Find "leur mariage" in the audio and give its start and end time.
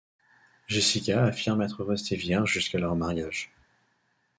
2.79-3.51